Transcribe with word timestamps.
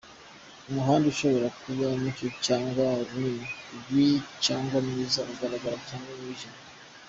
Umuhanda 0.69 1.05
ushobora 1.13 1.47
kuba 1.61 1.85
muto 2.01 2.25
cyangwa 2.45 2.85
munini,,ibi 3.11 4.05
cyangwa 4.45 4.75
mwiza, 4.85 5.19
ugaragara 5.31 5.77
cyangwa 5.89 6.11
wijimye. 6.19 6.61